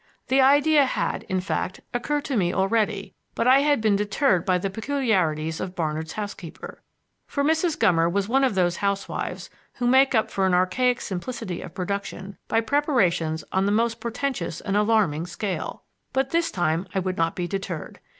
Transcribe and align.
The 0.29 0.41
idea 0.41 0.83
had, 0.87 1.21
in 1.29 1.41
fact, 1.41 1.79
occurred 1.93 2.25
to 2.25 2.35
me 2.35 2.51
already, 2.51 3.13
but 3.35 3.45
I 3.47 3.59
had 3.59 3.81
been 3.81 3.95
deterred 3.95 4.45
by 4.47 4.57
the 4.57 4.71
peculiarities 4.71 5.59
of 5.59 5.75
Barnard's 5.75 6.13
housekeeper. 6.13 6.81
For 7.27 7.43
Mrs. 7.43 7.77
Gummer 7.77 8.11
was 8.11 8.27
one 8.27 8.43
of 8.43 8.55
those 8.55 8.77
housewives 8.77 9.51
who 9.75 9.85
make 9.85 10.15
up 10.15 10.31
for 10.31 10.47
an 10.47 10.55
archaic 10.55 11.01
simplicity 11.01 11.61
of 11.61 11.75
production 11.75 12.39
by 12.47 12.61
preparations 12.61 13.43
on 13.51 13.67
the 13.67 13.71
most 13.71 13.99
portentous 14.01 14.59
and 14.59 14.75
alarming 14.75 15.27
scale. 15.27 15.83
But 16.13 16.31
this 16.31 16.49
time 16.49 16.87
I 16.95 16.97
would 16.99 17.17
not 17.17 17.35
be 17.35 17.47
deterred. 17.47 17.99